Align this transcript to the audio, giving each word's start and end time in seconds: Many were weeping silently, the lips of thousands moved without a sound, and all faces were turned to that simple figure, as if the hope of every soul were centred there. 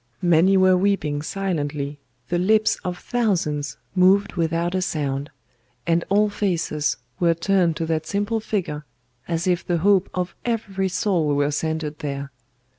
Many 0.23 0.57
were 0.57 0.75
weeping 0.75 1.21
silently, 1.21 1.99
the 2.29 2.39
lips 2.39 2.79
of 2.83 2.97
thousands 2.97 3.77
moved 3.93 4.33
without 4.33 4.73
a 4.73 4.81
sound, 4.81 5.29
and 5.85 6.03
all 6.09 6.27
faces 6.27 6.97
were 7.19 7.35
turned 7.35 7.75
to 7.75 7.85
that 7.85 8.07
simple 8.07 8.39
figure, 8.39 8.83
as 9.27 9.45
if 9.45 9.63
the 9.63 9.77
hope 9.77 10.09
of 10.15 10.33
every 10.43 10.89
soul 10.89 11.27
were 11.35 11.51
centred 11.51 11.99
there. 11.99 12.31